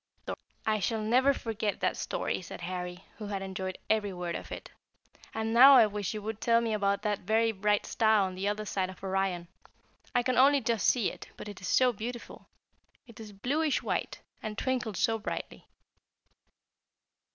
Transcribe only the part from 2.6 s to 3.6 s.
Harry, who had